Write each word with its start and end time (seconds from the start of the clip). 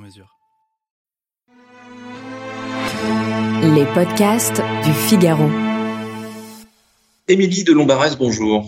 mesure. 0.00 0.36
Les 3.76 3.84
podcasts 3.94 4.62
du 4.84 4.92
Figaro. 4.92 5.48
Émilie 7.28 7.64
de 7.64 7.72
Lombarès, 7.72 8.16
bonjour. 8.16 8.66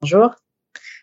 Bonjour. 0.00 0.30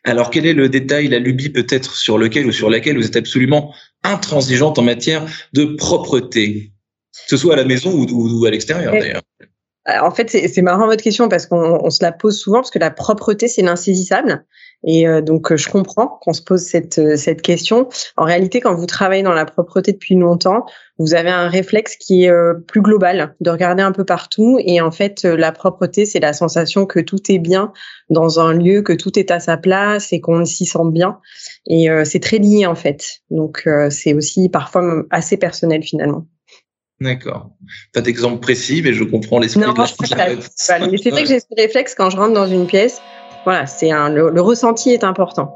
Alors, 0.04 0.30
quel 0.30 0.46
est 0.46 0.54
le 0.54 0.70
détail, 0.70 1.08
la 1.10 1.20
lubie 1.20 1.50
peut-être 1.50 1.96
sur 1.96 2.18
lequel 2.18 2.46
ou 2.48 2.52
sur 2.52 2.70
laquelle 2.70 2.98
vous 2.98 3.06
êtes 3.06 3.16
absolument 3.18 3.74
intransigeante 4.04 4.80
en 4.80 4.84
matière 4.84 5.26
de 5.54 5.66
propreté, 5.66 6.72
que 7.14 7.30
ce 7.30 7.38
soit 7.38 7.54
à 7.54 7.58
la 7.58 7.66
maison 7.66 7.92
ou, 7.92 8.06
ou- 8.10 8.42
ou 8.42 8.46
à 8.46 8.52
l'extérieur 8.52 8.94
d'ailleurs 8.94 9.22
Euh, 9.90 10.00
En 10.02 10.12
fait, 10.12 10.30
c'est 10.30 10.48
c'est 10.50 10.62
marrant 10.62 10.86
votre 10.86 11.04
question 11.04 11.28
parce 11.30 11.46
qu'on 11.46 11.80
on 11.84 11.90
se 11.90 12.04
la 12.04 12.12
pose 12.12 12.38
souvent 12.40 12.60
parce 12.60 12.72
que 12.72 12.80
la 12.80 12.92
propreté, 12.92 13.48
c'est 13.48 13.62
l'insaisissable. 13.64 14.46
Et 14.86 15.08
euh, 15.08 15.22
donc, 15.22 15.52
euh, 15.52 15.58
je 15.58 15.70
comprends 15.70 16.20
qu'on 16.22 16.34
se 16.34 16.42
pose 16.42 16.62
cette, 16.62 17.00
euh, 17.00 17.16
cette 17.16 17.42
question. 17.42 17.90
En 18.16 18.26
réalité, 18.26 18.60
quand 18.60 18.76
vous 18.76 18.86
travaillez 18.86 19.24
dans 19.24 19.34
la 19.34 19.46
propreté 19.46 19.92
depuis 19.92 20.16
longtemps, 20.16 20.66
vous 21.00 21.16
avez 21.16 21.32
un 21.32 21.48
réflexe 21.48 21.96
qui 21.96 22.26
est 22.26 22.30
euh, 22.30 22.54
plus 22.68 22.82
global, 22.82 23.36
de 23.42 23.50
regarder 23.50 23.82
un 23.82 23.92
peu 23.92 24.06
partout. 24.06 24.60
Et 24.64 24.80
en 24.80 24.92
fait, 24.92 25.24
la 25.24 25.52
propreté, 25.52 26.06
c'est 26.06 26.20
la 26.20 26.34
sensation 26.34 26.86
que 26.86 27.00
tout 27.00 27.20
est 27.30 27.40
bien 27.40 27.74
dans 28.10 28.40
un 28.40 28.54
lieu, 28.54 28.82
que 28.84 28.94
tout 28.94 29.18
est 29.18 29.32
à 29.32 29.40
sa 29.40 29.58
place 29.58 30.14
et 30.14 30.22
qu'on 30.22 30.46
s'y 30.46 30.66
sent 30.66 30.92
bien. 30.92 31.20
Et 31.68 31.90
euh, 31.90 32.06
c'est 32.06 32.20
très 32.20 32.38
lié, 32.38 32.68
en 32.68 32.76
fait. 32.76 33.22
Donc, 33.32 33.68
c'est 33.90 34.14
aussi 34.14 34.50
parfois 34.50 35.04
assez 35.10 35.38
personnel, 35.38 35.84
finalement. 35.84 36.28
D'accord. 37.00 37.52
Pas 37.94 38.02
d'exemple 38.02 38.40
précis, 38.40 38.82
mais 38.84 38.94
je 38.94 39.04
comprends 39.04 39.40
l'esprit 39.40 39.62
Non, 39.62 39.74
de 39.74 39.78
la 39.78 40.30
mais 40.30 40.98
c'est 40.98 41.12
vrai 41.12 41.24
que 41.24 41.30
j'ai 41.30 41.40
ce 41.40 41.46
réflexe 41.56 41.94
quand 41.94 42.10
je 42.10 42.18
rentre 42.18 42.34
dans 42.34 42.48
une 42.48 42.66
pièce. 42.66 43.02
Voilà, 43.48 43.66
c'est 43.66 43.92
un 43.92 44.10
le, 44.10 44.42
ressenti 44.42 44.90
est 44.90 45.06
important. 45.06 45.56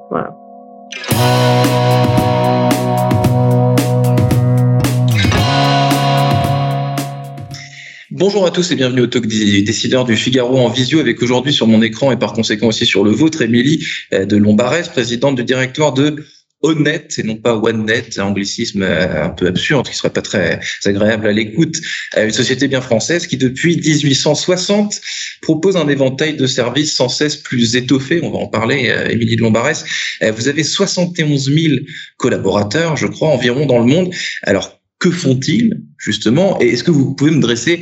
Bonjour 8.10 8.46
à 8.46 8.52
tous 8.52 8.72
et 8.72 8.76
bienvenue 8.76 9.02
au 9.02 9.08
Talk 9.08 9.28
des 9.28 9.62
décideurs 9.64 10.06
du 10.06 10.16
Figaro 10.16 10.58
en 10.58 10.70
visio 10.70 11.02
avec 11.02 11.22
aujourd'hui 11.22 11.52
sur 11.52 11.68
mon 11.68 11.82
écran 11.82 12.14
et 12.14 12.18
par 12.18 12.32
conséquent 12.32 12.68
aussi 12.68 12.86
sur 12.86 13.04
le 13.04 13.12
vôtre, 13.12 13.42
Émilie 13.42 13.86
euh, 14.14 14.26
de 14.26 14.38
Lombarès, 14.38 14.88
présidente 14.88 15.36
du 15.36 15.44
directoire 15.44 15.92
de 15.92 16.24
Honnête 16.64 17.16
et 17.18 17.24
non 17.24 17.38
pas 17.38 17.56
OneNet, 17.56 18.18
un 18.18 18.26
anglicisme 18.26 18.84
euh, 18.84 19.26
un 19.26 19.30
peu 19.30 19.48
absurde 19.48 19.88
qui 19.88 19.96
serait 19.96 20.12
pas 20.12 20.22
très 20.22 20.60
agréable 20.86 21.26
à 21.26 21.32
l'écoute, 21.32 21.78
une 22.16 22.32
société 22.32 22.68
bien 22.68 22.82
française 22.82 23.26
qui 23.26 23.38
depuis 23.38 23.78
1860 23.78 25.02
propose 25.42 25.76
un 25.76 25.88
éventail 25.88 26.36
de 26.38 26.46
services 26.46 26.96
sans 26.96 27.10
cesse 27.10 27.36
plus 27.36 27.76
étoffé. 27.76 28.20
On 28.22 28.30
va 28.30 28.38
en 28.38 28.48
parler, 28.48 28.90
euh, 28.90 29.10
Émilie 29.10 29.38
de 29.38 29.42
Lombarès. 29.42 29.84
Euh, 30.22 30.32
Vous 30.32 30.48
avez 30.48 30.64
71 30.64 31.52
000 31.52 31.76
collaborateurs, 32.18 32.96
je 32.96 33.08
crois, 33.08 33.30
environ 33.30 33.66
dans 33.66 33.80
le 33.80 33.86
monde. 33.86 34.14
Alors, 34.44 34.80
que 35.00 35.10
font-ils 35.10 35.82
justement? 35.98 36.62
Et 36.62 36.70
est-ce 36.70 36.84
que 36.84 36.92
vous 36.92 37.16
pouvez 37.16 37.32
me 37.32 37.42
dresser, 37.42 37.82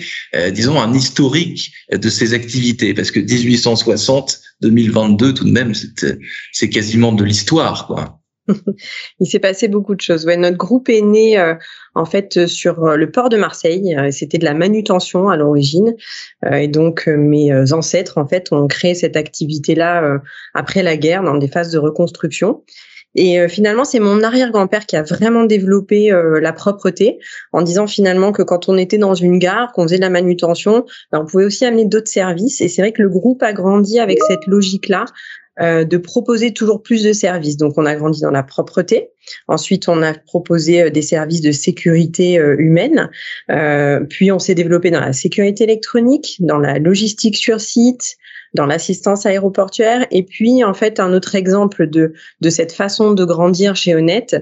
disons, 0.54 0.80
un 0.80 0.94
historique 0.94 1.74
de 1.92 2.10
ces 2.10 2.34
activités? 2.34 2.94
Parce 2.94 3.12
que 3.12 3.20
1860, 3.20 4.40
2022, 4.62 5.34
tout 5.34 5.44
de 5.44 5.52
même, 5.52 5.74
c'est 6.54 6.70
quasiment 6.70 7.12
de 7.12 7.26
l'histoire, 7.26 7.88
quoi. 7.88 8.19
Il 9.20 9.28
s'est 9.28 9.40
passé 9.40 9.68
beaucoup 9.68 9.96
de 9.96 10.02
choses. 10.02 10.26
Ouais, 10.26 10.38
notre 10.38 10.58
groupe 10.58 10.90
est 10.90 11.02
né 11.02 11.40
euh, 11.40 11.56
en 11.96 12.06
fait 12.06 12.38
euh, 12.38 12.48
sur 12.48 12.84
euh, 12.84 12.96
le 12.96 13.12
port 13.12 13.30
de 13.30 13.38
Marseille. 13.38 13.96
Euh, 13.98 14.12
C'était 14.12 14.38
de 14.38 14.46
la 14.46 14.54
manutention 14.54 15.30
à 15.30 15.38
l'origine, 15.38 15.96
Euh, 16.46 16.56
et 16.56 16.68
donc 16.68 17.08
mes 17.08 17.74
ancêtres 17.74 18.18
en 18.18 18.28
fait 18.28 18.52
ont 18.52 18.68
créé 18.68 18.96
cette 18.96 19.16
activité-là 19.18 20.04
euh, 20.04 20.18
après 20.54 20.84
la 20.84 20.98
guerre 20.98 21.24
dans 21.24 21.38
des 21.38 21.48
phases 21.48 21.72
de 21.72 21.80
reconstruction. 21.80 22.64
Et 23.16 23.48
finalement, 23.48 23.86
c'est 23.86 24.00
mon 24.00 24.22
arrière-grand-père 24.22 24.86
qui 24.86 24.96
a 24.96 25.02
vraiment 25.02 25.44
développé 25.44 26.12
euh, 26.12 26.40
la 26.40 26.54
propreté 26.54 27.18
en 27.52 27.64
disant 27.64 27.88
finalement 27.88 28.32
que 28.32 28.44
quand 28.44 28.70
on 28.70 28.78
était 28.78 29.00
dans 29.00 29.16
une 29.16 29.40
gare, 29.40 29.72
qu'on 29.74 29.84
faisait 29.84 29.98
de 29.98 30.02
la 30.02 30.12
manutention, 30.12 30.86
ben, 31.12 31.22
on 31.22 31.26
pouvait 31.26 31.46
aussi 31.46 31.66
amener 31.66 31.86
d'autres 31.86 32.08
services. 32.12 32.62
Et 32.62 32.68
c'est 32.68 32.84
vrai 32.84 32.92
que 32.92 33.02
le 33.02 33.10
groupe 33.10 33.42
a 33.42 33.52
grandi 33.52 34.00
avec 34.00 34.20
cette 34.28 34.46
logique-là 34.46 35.06
euh, 35.62 35.84
de 35.84 35.98
proposer 35.98 36.54
toujours 36.54 36.82
plus 36.82 37.04
de 37.04 37.14
services. 37.14 37.58
Donc, 37.58 37.74
on 37.78 37.86
a 37.86 37.96
grandi 37.96 38.22
dans 38.22 38.32
la 38.32 38.44
propreté. 38.44 39.10
Ensuite, 39.48 39.90
on 39.90 40.02
a 40.02 40.14
proposé 40.14 40.84
euh, 40.84 40.90
des 40.90 41.02
services 41.02 41.42
de 41.42 41.52
sécurité 41.52 42.40
euh, 42.40 42.56
humaine. 42.58 43.10
Euh, 43.52 44.02
puis, 44.02 44.32
on 44.32 44.40
s'est 44.40 44.56
développé 44.56 44.92
dans 44.92 45.02
la 45.02 45.14
sécurité 45.14 45.66
électronique, 45.66 46.38
dans 46.40 46.60
la 46.60 46.80
logistique 46.80 47.38
sur 47.38 47.60
site, 47.60 48.16
dans 48.54 48.66
l'assistance 48.66 49.26
aéroportuaire. 49.26 50.06
Et 50.12 50.24
puis, 50.24 50.64
en 50.64 50.74
fait, 50.74 51.00
un 51.00 51.14
autre 51.14 51.36
exemple 51.36 51.88
de 51.88 52.14
de 52.42 52.50
cette 52.50 52.72
façon 52.72 53.14
de 53.14 53.26
grandir 53.26 53.76
chez 53.76 53.96
Honnête, 53.96 54.36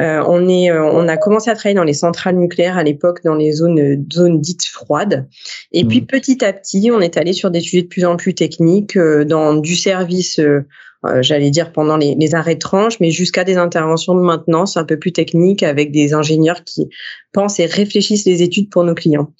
euh, 0.00 0.22
on 0.26 0.48
est, 0.48 0.70
euh, 0.70 0.84
on 0.84 1.08
a 1.08 1.16
commencé 1.16 1.50
à 1.50 1.54
travailler 1.54 1.76
dans 1.76 1.84
les 1.84 1.94
centrales 1.94 2.36
nucléaires 2.36 2.76
à 2.76 2.82
l'époque, 2.82 3.20
dans 3.24 3.34
les 3.34 3.52
zones 3.52 4.04
zones 4.12 4.40
dites 4.40 4.64
froides. 4.64 5.26
Et 5.72 5.84
puis, 5.84 6.02
petit 6.02 6.44
à 6.44 6.52
petit, 6.52 6.90
on 6.92 7.00
est 7.00 7.16
allé 7.16 7.32
sur 7.32 7.50
des 7.50 7.60
sujets 7.60 7.82
de 7.82 7.88
plus 7.88 8.04
en 8.04 8.16
plus 8.16 8.34
techniques, 8.34 8.96
euh, 8.96 9.24
dans 9.24 9.54
du 9.54 9.76
service. 9.76 10.38
euh, 10.38 10.66
euh, 11.04 11.22
j'allais 11.22 11.50
dire 11.50 11.72
pendant 11.72 11.96
les, 11.96 12.14
les 12.14 12.34
arrêts 12.34 12.54
de 12.54 12.60
tranche, 12.60 13.00
mais 13.00 13.10
jusqu'à 13.10 13.44
des 13.44 13.56
interventions 13.56 14.14
de 14.14 14.20
maintenance 14.20 14.76
un 14.76 14.84
peu 14.84 14.98
plus 14.98 15.12
techniques 15.12 15.62
avec 15.62 15.90
des 15.90 16.14
ingénieurs 16.14 16.62
qui 16.64 16.88
pensent 17.32 17.58
et 17.58 17.66
réfléchissent 17.66 18.24
les 18.24 18.42
études 18.42 18.70
pour 18.70 18.84
nos 18.84 18.94
clients. 18.94 19.32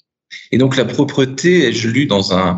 Et 0.51 0.57
donc 0.57 0.77
la 0.77 0.85
propreté, 0.85 1.73
je 1.73 1.89
lu 1.89 2.05
dans 2.05 2.33
un 2.33 2.57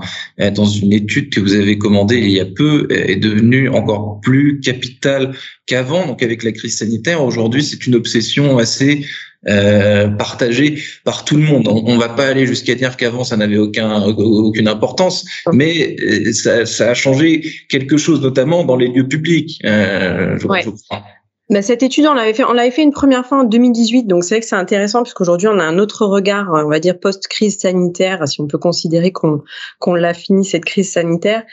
dans 0.54 0.66
une 0.66 0.94
étude 0.94 1.30
que 1.30 1.40
vous 1.40 1.54
avez 1.54 1.78
commandée 1.78 2.18
il 2.18 2.32
y 2.32 2.40
a 2.40 2.46
peu, 2.46 2.88
est 2.90 3.16
devenue 3.16 3.70
encore 3.70 4.20
plus 4.22 4.60
capitale 4.60 5.34
qu'avant. 5.66 6.08
Donc 6.08 6.24
avec 6.24 6.44
la 6.44 6.52
crise 6.52 6.78
sanitaire, 6.78 7.24
aujourd'hui, 7.24 7.64
c'est 7.64 7.86
une 7.88 7.96
obsession 7.96 8.58
assez 8.58 9.06
euh, 9.48 10.08
partagée 10.08 10.80
par 11.04 11.24
tout 11.24 11.36
le 11.36 11.44
monde. 11.44 11.68
On, 11.68 11.84
on 11.86 11.98
va 11.98 12.10
pas 12.10 12.28
aller 12.28 12.48
jusqu'à 12.48 12.74
dire 12.74 12.98
qu'avant 12.98 13.24
ça 13.24 13.38
n'avait 13.38 13.58
aucun 13.58 14.02
aucune 14.04 14.68
importance, 14.68 15.24
mais 15.54 15.96
euh, 16.02 16.34
ça, 16.34 16.66
ça 16.66 16.90
a 16.90 16.94
changé 16.96 17.44
quelque 17.70 17.96
chose, 17.98 18.22
notamment 18.22 18.64
dans 18.64 18.76
les 18.76 18.88
lieux 18.88 19.08
publics. 19.08 19.62
Euh, 19.64 20.38
je, 20.40 20.48
Ouais. 20.48 20.64
je 20.64 20.70
crois. 20.72 21.04
Bah, 21.52 21.62
cette 21.62 21.84
étude, 21.84 22.08
on 22.08 22.16
l'avait 22.16 22.34
fait, 22.34 22.44
on 22.44 22.54
l'avait 22.54 22.72
fait 22.72 22.82
une 22.82 22.92
première 22.92 23.24
fois 23.24 23.42
en 23.42 23.44
2018, 23.44 24.08
donc 24.08 24.24
c'est 24.24 24.36
vrai 24.36 24.42
que 24.42 24.48
c'est 24.48 24.56
intéressant 24.56 25.04
puisqu'aujourd'hui 25.04 25.48
on 25.48 25.60
a 25.60 25.64
un 25.64 25.78
autre 25.78 26.08
regard, 26.08 26.50
on 26.52 26.70
va 26.70 26.80
dire 26.80 27.00
post-crise 27.00 27.60
sanitaire, 27.60 28.28
si 28.28 28.42
on 28.42 28.48
peut 28.48 28.58
considérer 28.58 29.12
qu'on 29.12 29.44
qu'on 29.78 29.94
l'a 29.94 30.16
fini 30.16 30.44
cette 30.44 30.66
crise 30.66 30.92
sanitaire. 30.92 31.44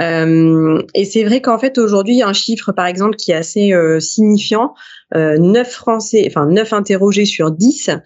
Euh, 0.00 0.82
et 0.94 1.04
c'est 1.04 1.22
vrai 1.24 1.42
qu'en 1.42 1.58
fait 1.58 1.76
aujourd'hui, 1.76 2.14
il 2.14 2.18
y 2.18 2.22
a 2.22 2.28
un 2.28 2.32
chiffre 2.32 2.72
par 2.72 2.86
exemple 2.86 3.16
qui 3.16 3.32
est 3.32 3.36
assez 3.36 3.74
euh, 3.74 4.00
signifiant. 4.00 4.72
Euh, 5.14 5.36
9 5.36 5.70
Français, 5.70 6.24
enfin 6.26 6.46
9 6.46 6.72
interrogés 6.72 7.26
sur 7.26 7.50
10 7.50 7.90
euh, 7.90 7.96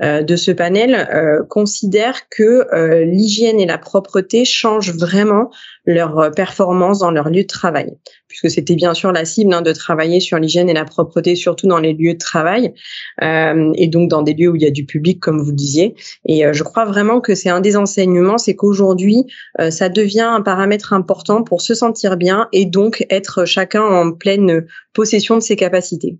de 0.00 0.36
ce 0.36 0.50
panel 0.50 0.94
euh, 0.94 1.42
considèrent 1.44 2.28
que 2.28 2.66
euh, 2.74 3.04
l'hygiène 3.04 3.60
et 3.60 3.66
la 3.66 3.78
propreté 3.78 4.44
changent 4.44 4.94
vraiment 4.94 5.50
leur 5.84 6.18
euh, 6.18 6.30
performance 6.30 6.98
dans 6.98 7.10
leur 7.10 7.30
lieu 7.30 7.42
de 7.42 7.46
travail 7.46 7.96
puisque 8.28 8.54
c'était 8.54 8.74
bien 8.74 8.94
sûr 8.94 9.12
la 9.12 9.24
cible 9.24 9.52
hein, 9.54 9.62
de 9.62 9.72
travailler 9.72 10.20
sur 10.20 10.38
l'hygiène 10.38 10.68
et 10.68 10.74
la 10.74 10.84
propreté, 10.84 11.36
surtout 11.36 11.66
dans 11.66 11.78
les 11.78 11.92
lieux 11.92 12.14
de 12.14 12.18
travail, 12.18 12.74
euh, 13.22 13.72
et 13.74 13.86
donc 13.86 14.10
dans 14.10 14.22
des 14.22 14.34
lieux 14.34 14.50
où 14.50 14.56
il 14.56 14.62
y 14.62 14.66
a 14.66 14.70
du 14.70 14.84
public, 14.84 15.20
comme 15.20 15.40
vous 15.40 15.50
le 15.50 15.56
disiez. 15.56 15.94
Et 16.26 16.44
euh, 16.44 16.52
je 16.52 16.62
crois 16.62 16.84
vraiment 16.84 17.20
que 17.20 17.34
c'est 17.34 17.48
un 17.48 17.60
des 17.60 17.76
enseignements, 17.76 18.38
c'est 18.38 18.54
qu'aujourd'hui, 18.54 19.24
euh, 19.60 19.70
ça 19.70 19.88
devient 19.88 20.20
un 20.20 20.42
paramètre 20.42 20.92
important 20.92 21.42
pour 21.42 21.62
se 21.62 21.74
sentir 21.74 22.16
bien 22.16 22.48
et 22.52 22.66
donc 22.66 23.06
être 23.10 23.44
chacun 23.44 23.82
en 23.82 24.12
pleine 24.12 24.66
possession 24.92 25.36
de 25.36 25.42
ses 25.42 25.56
capacités. 25.56 26.18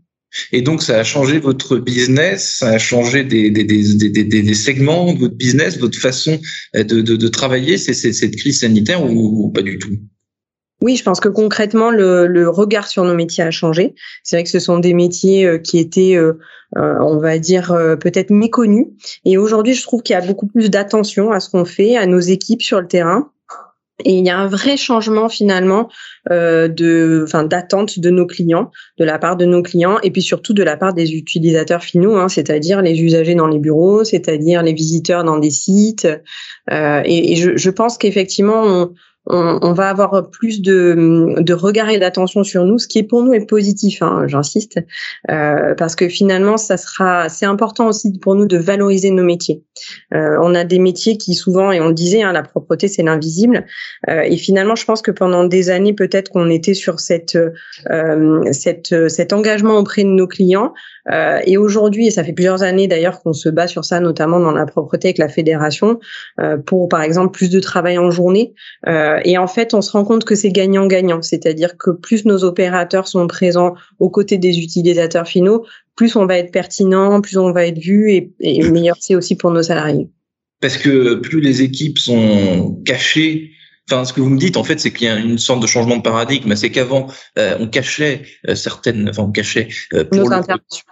Et 0.52 0.62
donc, 0.62 0.82
ça 0.82 0.98
a 0.98 1.04
changé 1.04 1.38
votre 1.38 1.76
business, 1.76 2.56
ça 2.58 2.68
a 2.68 2.78
changé 2.78 3.24
des, 3.24 4.54
segments 4.54 5.12
de 5.12 5.18
votre 5.18 5.34
business, 5.34 5.78
votre 5.78 5.98
façon 5.98 6.38
de, 6.74 7.28
travailler, 7.28 7.78
c'est 7.78 7.94
cette 7.94 8.36
crise 8.36 8.60
sanitaire 8.60 9.04
ou, 9.04 9.50
pas 9.50 9.62
du 9.62 9.78
tout? 9.78 9.96
Oui, 10.82 10.96
je 10.96 11.02
pense 11.02 11.20
que 11.20 11.28
concrètement, 11.28 11.90
le, 11.90 12.48
regard 12.48 12.86
sur 12.86 13.04
nos 13.04 13.14
métiers 13.14 13.44
a 13.44 13.50
changé. 13.50 13.94
C'est 14.22 14.36
vrai 14.36 14.44
que 14.44 14.50
ce 14.50 14.58
sont 14.58 14.78
des 14.78 14.92
métiers 14.92 15.46
euh, 15.46 15.58
qui 15.58 15.78
étaient, 15.78 16.16
euh, 16.16 16.34
euh, 16.76 16.94
on 17.00 17.18
va 17.18 17.38
dire, 17.38 17.74
peut-être 18.00 18.30
méconnus. 18.30 18.86
Et 19.24 19.38
aujourd'hui, 19.38 19.74
je 19.74 19.82
trouve 19.82 20.02
qu'il 20.02 20.14
y 20.14 20.16
a 20.18 20.20
beaucoup 20.20 20.46
plus 20.46 20.70
d'attention 20.70 21.30
à 21.30 21.40
ce 21.40 21.48
qu'on 21.48 21.64
fait, 21.64 21.96
à 21.96 22.06
nos 22.06 22.20
équipes 22.20 22.62
sur 22.62 22.80
le 22.80 22.88
terrain. 22.88 23.30
Et 24.04 24.18
il 24.18 24.26
y 24.26 24.30
a 24.30 24.38
un 24.38 24.46
vrai 24.46 24.76
changement 24.76 25.28
finalement 25.28 25.88
euh, 26.30 26.68
de, 26.68 27.22
enfin, 27.24 27.44
d'attente 27.44 27.98
de 27.98 28.10
nos 28.10 28.26
clients, 28.26 28.70
de 28.98 29.04
la 29.04 29.18
part 29.18 29.36
de 29.36 29.46
nos 29.46 29.62
clients, 29.62 29.98
et 30.02 30.10
puis 30.10 30.20
surtout 30.20 30.52
de 30.52 30.62
la 30.62 30.76
part 30.76 30.92
des 30.92 31.14
utilisateurs 31.14 31.82
finaux, 31.82 32.16
hein, 32.16 32.28
c'est-à-dire 32.28 32.82
les 32.82 33.00
usagers 33.00 33.34
dans 33.34 33.46
les 33.46 33.58
bureaux, 33.58 34.04
c'est-à-dire 34.04 34.62
les 34.62 34.74
visiteurs 34.74 35.24
dans 35.24 35.38
des 35.38 35.50
sites. 35.50 36.06
Euh, 36.70 37.02
et, 37.06 37.36
je, 37.36 37.56
je, 37.56 37.70
pense 37.70 37.96
qu'effectivement, 37.96 38.64
on, 38.64 38.92
on, 39.26 39.72
va 39.72 39.88
avoir 39.88 40.30
plus 40.30 40.62
de, 40.62 41.34
de 41.38 41.54
regard 41.54 41.90
et 41.90 41.98
d'attention 41.98 42.44
sur 42.44 42.64
nous, 42.64 42.78
ce 42.78 42.86
qui 42.86 43.02
pour 43.02 43.22
nous 43.22 43.32
est 43.32 43.46
positif, 43.46 44.02
hein, 44.02 44.24
j'insiste, 44.26 44.78
euh, 45.30 45.74
parce 45.74 45.96
que 45.96 46.08
finalement, 46.08 46.56
ça 46.56 46.76
sera, 46.76 47.28
c'est 47.28 47.46
important 47.46 47.88
aussi 47.88 48.18
pour 48.18 48.34
nous 48.34 48.46
de 48.46 48.56
valoriser 48.56 49.10
nos 49.10 49.24
métiers. 49.24 49.62
Euh, 50.14 50.38
on 50.40 50.54
a 50.54 50.64
des 50.64 50.78
métiers 50.78 51.16
qui 51.16 51.34
souvent, 51.34 51.72
et 51.72 51.80
on 51.80 51.88
le 51.88 51.94
disait, 51.94 52.22
hein, 52.22 52.32
la 52.32 52.42
propreté 52.42 52.88
c'est 52.88 53.02
l'invisible, 53.02 53.66
euh, 54.08 54.22
et 54.22 54.36
finalement, 54.36 54.76
je 54.76 54.84
pense 54.84 55.02
que 55.02 55.10
pendant 55.10 55.44
des 55.44 55.70
années, 55.70 55.92
peut-être 55.92 56.30
qu'on 56.30 56.50
était 56.50 56.74
sur 56.74 57.00
cette, 57.00 57.38
cette, 58.52 59.08
cet 59.08 59.32
engagement 59.32 59.78
auprès 59.78 60.04
de 60.04 60.08
nos 60.08 60.26
clients, 60.26 60.72
et 61.44 61.56
aujourd'hui, 61.56 62.08
et 62.08 62.10
ça 62.10 62.24
fait 62.24 62.32
plusieurs 62.32 62.64
années 62.64 62.88
d'ailleurs 62.88 63.22
qu'on 63.22 63.32
se 63.32 63.48
bat 63.48 63.68
sur 63.68 63.84
ça, 63.84 64.00
notamment 64.00 64.40
dans 64.40 64.50
la 64.50 64.66
propreté 64.66 65.08
avec 65.08 65.18
la 65.18 65.28
fédération, 65.28 66.00
pour 66.66 66.88
par 66.88 67.02
exemple 67.02 67.30
plus 67.30 67.48
de 67.48 67.60
travail 67.60 67.96
en 67.96 68.10
journée. 68.10 68.54
Euh, 69.15 69.15
et 69.24 69.38
en 69.38 69.46
fait, 69.46 69.74
on 69.74 69.82
se 69.82 69.92
rend 69.92 70.04
compte 70.04 70.24
que 70.24 70.34
c'est 70.34 70.50
gagnant-gagnant, 70.50 71.22
c'est-à-dire 71.22 71.76
que 71.76 71.90
plus 71.90 72.24
nos 72.24 72.44
opérateurs 72.44 73.08
sont 73.08 73.26
présents 73.26 73.74
aux 73.98 74.10
côtés 74.10 74.38
des 74.38 74.58
utilisateurs 74.58 75.26
finaux, 75.26 75.64
plus 75.96 76.16
on 76.16 76.26
va 76.26 76.38
être 76.38 76.52
pertinent, 76.52 77.20
plus 77.20 77.36
on 77.38 77.52
va 77.52 77.66
être 77.66 77.78
vu, 77.78 78.12
et, 78.12 78.30
meilleur 78.70 78.96
c'est 79.00 79.14
aussi 79.14 79.36
pour 79.36 79.50
nos 79.50 79.62
salariés. 79.62 80.08
Parce 80.60 80.76
que 80.78 81.16
plus 81.16 81.40
les 81.40 81.62
équipes 81.62 81.98
sont 81.98 82.80
cachées 82.84 83.50
Enfin, 83.88 84.04
ce 84.04 84.12
que 84.12 84.20
vous 84.20 84.30
me 84.30 84.38
dites, 84.38 84.56
en 84.56 84.64
fait, 84.64 84.80
c'est 84.80 84.92
qu'il 84.92 85.06
y 85.06 85.10
a 85.10 85.16
une 85.16 85.38
sorte 85.38 85.62
de 85.62 85.66
changement 85.68 85.96
de 85.96 86.02
paradigme. 86.02 86.56
C'est 86.56 86.70
qu'avant, 86.70 87.06
euh, 87.38 87.56
on 87.60 87.68
cachait 87.68 88.22
euh, 88.48 88.56
certaines, 88.56 89.08
enfin, 89.08 89.22
on 89.22 89.30
cachait 89.30 89.68
pour 89.92 90.18
nos 90.18 90.32
interventions. 90.32 90.82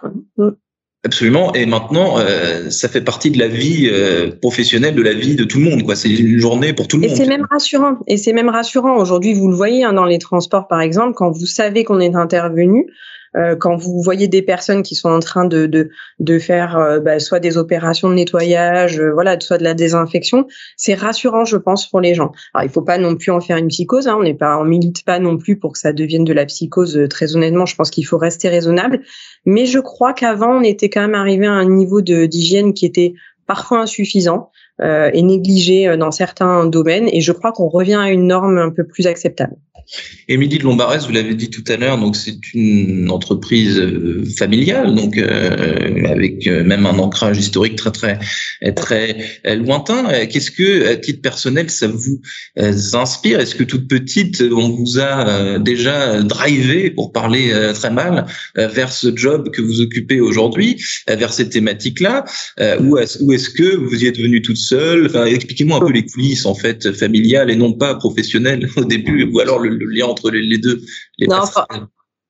Absolument. 1.05 1.53
Et 1.53 1.67
maintenant, 1.67 2.17
euh, 2.17 2.71
ça 2.71 2.89
fait 2.89 3.01
partie 3.01 3.29
de 3.29 3.37
la 3.37 3.47
vie 3.47 3.87
euh, 3.91 4.31
professionnelle, 4.41 4.95
de 4.95 5.03
la 5.03 5.13
vie 5.13 5.35
de 5.35 5.43
tout 5.43 5.59
le 5.59 5.65
monde. 5.65 5.83
Quoi. 5.83 5.95
C'est 5.95 6.09
une 6.09 6.39
journée 6.39 6.73
pour 6.73 6.87
tout 6.87 6.97
le 6.97 7.03
et 7.03 7.09
monde. 7.09 7.15
Et 7.15 7.19
c'est 7.23 7.29
même 7.29 7.45
rassurant. 7.51 7.99
Et 8.07 8.17
c'est 8.17 8.33
même 8.33 8.49
rassurant. 8.49 8.97
Aujourd'hui, 8.97 9.35
vous 9.35 9.47
le 9.47 9.55
voyez 9.55 9.83
hein, 9.83 9.93
dans 9.93 10.05
les 10.05 10.17
transports, 10.17 10.67
par 10.67 10.81
exemple, 10.81 11.13
quand 11.13 11.29
vous 11.29 11.45
savez 11.45 11.83
qu'on 11.83 11.99
est 11.99 12.15
intervenu, 12.15 12.87
euh, 13.35 13.55
quand 13.55 13.75
vous 13.75 14.01
voyez 14.01 14.27
des 14.27 14.41
personnes 14.41 14.83
qui 14.83 14.95
sont 14.95 15.09
en 15.09 15.19
train 15.19 15.45
de 15.45 15.65
de, 15.65 15.89
de 16.19 16.39
faire 16.39 16.77
euh, 16.77 16.99
bah, 16.99 17.19
soit 17.19 17.39
des 17.39 17.57
opérations 17.57 18.09
de 18.09 18.15
nettoyage, 18.15 18.99
euh, 18.99 19.11
voilà, 19.13 19.39
soit 19.39 19.57
de 19.57 19.63
la 19.63 19.73
désinfection, 19.73 20.47
c'est 20.77 20.93
rassurant, 20.93 21.45
je 21.45 21.57
pense, 21.57 21.89
pour 21.89 22.01
les 22.01 22.13
gens. 22.13 22.31
Alors 22.53 22.65
il 22.65 22.71
faut 22.71 22.81
pas 22.81 22.97
non 22.97 23.15
plus 23.15 23.31
en 23.31 23.41
faire 23.41 23.57
une 23.57 23.67
psychose, 23.67 24.07
hein, 24.07 24.15
on 24.19 24.23
n'est 24.23 24.33
pas, 24.33 24.57
on 24.57 24.63
milite 24.63 25.03
pas 25.05 25.19
non 25.19 25.37
plus 25.37 25.57
pour 25.57 25.73
que 25.73 25.79
ça 25.79 25.93
devienne 25.93 26.23
de 26.23 26.33
la 26.33 26.45
psychose. 26.45 27.07
Très 27.09 27.35
honnêtement, 27.35 27.65
je 27.65 27.75
pense 27.75 27.89
qu'il 27.89 28.05
faut 28.05 28.17
rester 28.17 28.49
raisonnable. 28.49 29.01
Mais 29.45 29.65
je 29.65 29.79
crois 29.79 30.13
qu'avant, 30.13 30.59
on 30.59 30.61
était 30.61 30.89
quand 30.89 31.01
même 31.01 31.15
arrivé 31.15 31.45
à 31.45 31.51
un 31.51 31.69
niveau 31.69 32.01
d'hygiène 32.01 32.73
qui 32.73 32.85
était 32.85 33.13
parfois 33.47 33.81
insuffisant 33.81 34.51
euh, 34.81 35.09
et 35.13 35.21
négligé 35.21 35.95
dans 35.97 36.11
certains 36.11 36.65
domaines. 36.65 37.07
Et 37.11 37.21
je 37.21 37.31
crois 37.31 37.51
qu'on 37.51 37.69
revient 37.69 37.95
à 37.95 38.09
une 38.11 38.27
norme 38.27 38.57
un 38.57 38.71
peu 38.71 38.85
plus 38.85 39.07
acceptable. 39.07 39.55
Émilie 40.27 40.57
de 40.57 40.63
Lombarès, 40.63 41.05
vous 41.05 41.13
l'avez 41.13 41.35
dit 41.35 41.49
tout 41.49 41.63
à 41.67 41.77
l'heure, 41.77 41.99
donc 41.99 42.15
c'est 42.15 42.53
une 42.53 43.11
entreprise 43.11 43.77
euh, 43.77 44.23
familiale, 44.37 44.95
donc 44.95 45.17
euh, 45.17 46.05
avec 46.07 46.47
euh, 46.47 46.63
même 46.63 46.87
un 46.87 46.97
ancrage 46.97 47.37
historique 47.37 47.75
très 47.75 47.91
très 47.91 48.19
très 48.75 49.55
lointain. 49.55 50.25
Qu'est-ce 50.25 50.49
que, 50.49 50.91
à 50.91 50.95
titre 50.95 51.21
personnel, 51.21 51.69
ça 51.69 51.87
vous 51.87 52.19
inspire? 52.93 53.39
Est-ce 53.39 53.53
que 53.53 53.63
toute 53.63 53.87
petite, 53.87 54.43
on 54.51 54.69
vous 54.69 54.99
a 54.99 55.59
déjà 55.59 56.21
drivé, 56.23 56.89
pour 56.89 57.11
parler 57.11 57.51
très 57.73 57.91
mal, 57.91 58.25
vers 58.55 58.91
ce 58.91 59.15
job 59.15 59.51
que 59.51 59.61
vous 59.61 59.81
occupez 59.81 60.19
aujourd'hui, 60.19 60.81
vers 61.07 61.31
cette 61.33 61.51
thématique-là, 61.51 62.25
ou 62.79 62.97
est-ce 62.97 63.49
que 63.49 63.75
vous 63.75 64.03
y 64.03 64.07
êtes 64.07 64.17
venue 64.17 64.41
toute 64.41 64.57
Enfin, 64.73 65.25
expliquez-moi 65.25 65.77
un 65.77 65.85
peu 65.85 65.91
les 65.91 66.05
coulisses 66.05 66.45
en 66.45 66.55
fait 66.55 66.91
familiales 66.91 67.49
et 67.49 67.55
non 67.55 67.73
pas 67.73 67.95
professionnelles 67.95 68.69
au 68.77 68.85
début, 68.85 69.23
ou 69.25 69.39
alors 69.39 69.59
le, 69.59 69.69
le 69.69 69.85
lien 69.85 70.05
entre 70.05 70.31
les, 70.31 70.57
deux. 70.57 70.81
Les 71.17 71.27
non, 71.27 71.43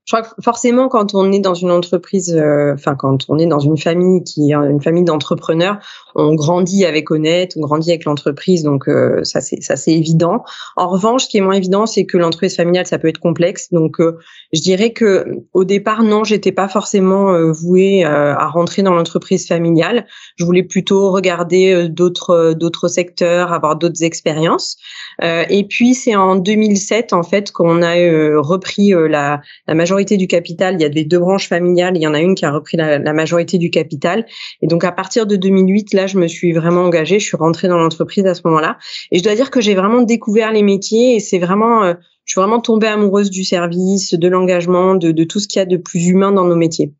je 0.05 0.15
crois 0.15 0.21
que 0.21 0.39
forcément, 0.43 0.87
quand 0.87 1.15
on 1.15 1.31
est 1.31 1.39
dans 1.39 1.55
une 1.55 1.71
entreprise, 1.71 2.31
euh, 2.35 2.75
enfin 2.75 2.93
quand 2.93 3.25
on 3.27 3.39
est 3.39 3.47
dans 3.47 3.59
une 3.59 3.77
famille 3.77 4.23
qui 4.23 4.51
est 4.51 4.53
une 4.53 4.79
famille 4.79 5.03
d'entrepreneurs, 5.03 5.79
on 6.13 6.35
grandit 6.35 6.85
avec 6.85 7.09
Honnête, 7.09 7.53
on 7.57 7.61
grandit 7.61 7.89
avec 7.89 8.05
l'entreprise, 8.05 8.61
donc 8.61 8.87
euh, 8.87 9.23
ça 9.23 9.41
c'est 9.41 9.63
ça 9.63 9.75
c'est 9.75 9.93
évident. 9.93 10.43
En 10.75 10.89
revanche, 10.89 11.23
ce 11.23 11.29
qui 11.29 11.37
est 11.37 11.41
moins 11.41 11.55
évident, 11.55 11.87
c'est 11.87 12.05
que 12.05 12.19
l'entreprise 12.19 12.55
familiale, 12.55 12.85
ça 12.85 12.99
peut 12.99 13.07
être 13.07 13.17
complexe. 13.17 13.71
Donc, 13.71 13.99
euh, 13.99 14.19
je 14.53 14.61
dirais 14.61 14.91
que 14.91 15.25
au 15.53 15.63
départ, 15.63 16.03
non, 16.03 16.23
j'étais 16.23 16.51
pas 16.51 16.67
forcément 16.67 17.33
vouée 17.51 18.03
à 18.03 18.47
rentrer 18.47 18.83
dans 18.83 18.93
l'entreprise 18.93 19.47
familiale. 19.47 20.05
Je 20.35 20.45
voulais 20.45 20.63
plutôt 20.63 21.11
regarder 21.11 21.89
d'autres 21.89 22.53
d'autres 22.53 22.89
secteurs, 22.89 23.51
avoir 23.51 23.75
d'autres 23.75 24.03
expériences. 24.03 24.77
et 25.21 25.65
puis, 25.67 25.95
c'est 25.95 26.15
en 26.15 26.35
2007 26.35 27.13
en 27.13 27.23
fait 27.23 27.51
qu'on 27.51 27.81
a 27.81 27.95
repris 28.39 28.91
la 28.91 29.41
la 29.67 29.73
majorité 29.73 29.94
majorité 29.95 30.18
du 30.18 30.27
capital. 30.27 30.75
Il 30.75 30.81
y 30.81 30.86
a 30.86 30.89
des 30.89 31.06
deux 31.06 31.19
branches 31.19 31.47
familiales. 31.47 31.95
Il 31.95 32.01
y 32.01 32.07
en 32.07 32.13
a 32.13 32.19
une 32.19 32.36
qui 32.36 32.44
a 32.45 32.51
repris 32.51 32.75
la, 32.75 33.13
majorité 33.13 33.57
du 33.57 33.69
capital. 33.69 34.25
Et 34.62 34.68
donc, 34.68 34.83
à 34.83 34.92
partir 34.92 35.25
de 35.25 35.38
2008, 35.38 35.94
là, 35.94 36.06
je 36.06 36.18
me 36.18 36.27
suis 36.27 36.51
vraiment 36.51 36.81
engagée. 36.81 37.19
Je 37.19 37.25
suis 37.25 37.38
rentrée 37.38 37.69
dans 37.69 37.77
l'entreprise 37.77 38.25
à 38.25 38.33
ce 38.33 38.42
moment-là. 38.45 38.77
Et 39.12 39.19
je 39.19 39.24
dois 39.24 39.36
dire 39.36 39.51
que 39.51 39.62
j'ai 39.62 39.74
vraiment 39.74 40.01
découvert 40.01 40.51
les 40.51 40.63
métiers 40.63 41.15
et 41.15 41.19
c'est 41.21 41.39
vraiment, 41.39 41.83
euh, 41.83 41.94
je 42.25 42.33
suis 42.33 42.42
vraiment 42.42 42.59
tombée 42.59 42.88
amoureuse 42.88 43.30
du 43.30 43.45
service, 43.45 44.13
de 44.13 44.27
l'engagement, 44.27 44.95
de, 44.95 45.12
de 45.12 45.24
tout 45.24 45.39
ce 45.39 45.47
qu'il 45.47 45.59
y 45.59 45.62
a 45.62 45.65
de 45.65 45.77
plus 45.77 46.07
humain 46.07 46.33
dans 46.33 46.44
nos 46.44 46.57
métiers. 46.57 46.91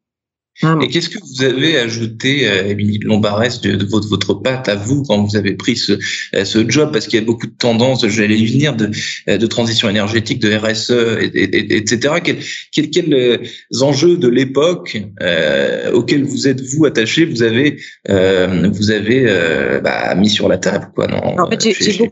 Et 0.82 0.88
qu'est-ce 0.88 1.10
que 1.10 1.20
vous 1.20 1.44
avez 1.44 1.78
ajouté, 1.78 2.48
euh, 2.48 2.70
Émilie 2.70 3.00
Lombarès, 3.00 3.60
de, 3.60 3.76
de, 3.76 3.86
votre, 3.86 4.08
votre 4.08 4.34
patte 4.36 4.70
à 4.70 4.76
vous 4.76 5.04
quand 5.04 5.22
vous 5.22 5.36
avez 5.36 5.54
pris 5.54 5.76
ce, 5.76 6.00
euh, 6.34 6.46
ce 6.46 6.70
job? 6.70 6.92
Parce 6.94 7.08
qu'il 7.08 7.20
y 7.20 7.22
a 7.22 7.26
beaucoup 7.26 7.48
de 7.48 7.56
tendances, 7.58 8.08
j'allais 8.08 8.40
y 8.40 8.46
venir, 8.46 8.74
de, 8.74 8.90
euh, 9.28 9.38
de 9.38 9.48
transition 9.48 9.90
énergétique, 9.90 10.40
de 10.40 10.56
RSE, 10.56 10.92
et, 10.92 11.26
et, 11.26 11.76
etc. 11.76 12.16
Quels 12.24 12.40
quel, 12.72 12.90
quel 12.90 13.42
enjeux 13.82 14.16
de 14.16 14.30
l'époque 14.30 14.98
euh, 15.22 15.92
auxquels 15.92 16.24
vous 16.24 16.48
êtes 16.48 16.62
vous 16.62 16.86
attaché, 16.86 17.26
vous 17.26 17.44
avez 17.44 17.78
euh, 18.10 18.70
vous 18.72 18.92
avez 18.92 19.26
euh, 19.28 19.82
bah, 19.82 20.16
mis 20.16 20.30
sur 20.30 20.48
la 20.48 20.58
table, 20.58 20.90
quoi 20.96 21.08
Non, 21.08 21.38
en 21.38 21.50
fait, 21.50 21.74
j'ai 21.80 21.98
beaucoup. 21.98 22.12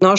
Non, 0.00 0.14